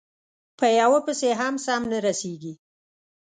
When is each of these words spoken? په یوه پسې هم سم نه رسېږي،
په 0.57 0.65
یوه 0.79 0.99
پسې 1.05 1.29
هم 1.39 1.55
سم 1.65 1.81
نه 1.91 1.97
رسېږي، 2.05 2.53